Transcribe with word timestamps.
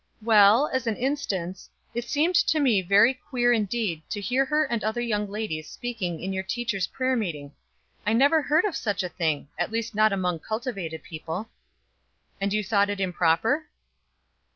"Well, 0.23 0.67
as 0.73 0.87
an 0.87 0.95
instance, 0.95 1.69
it 1.93 2.05
seemed 2.05 2.33
to 2.47 2.59
me 2.59 2.81
very 2.81 3.13
queer 3.13 3.53
indeed 3.53 4.01
to 4.09 4.19
hear 4.19 4.45
her 4.45 4.63
and 4.65 4.83
other 4.83 4.99
young 4.99 5.29
ladies 5.29 5.69
speaking 5.69 6.19
in 6.19 6.33
your 6.33 6.41
teachers' 6.41 6.87
prayer 6.87 7.15
meeting. 7.15 7.51
I 8.03 8.13
never 8.13 8.41
heard 8.41 8.65
of 8.65 8.75
such 8.75 9.03
a 9.03 9.09
thing, 9.09 9.49
at 9.59 9.71
least 9.71 9.93
not 9.93 10.11
among 10.11 10.39
cultivated 10.39 11.03
people." 11.03 11.49
"And 12.41 12.51
you 12.51 12.63
thought 12.63 12.89
it 12.89 12.99
improper?" 12.99 13.67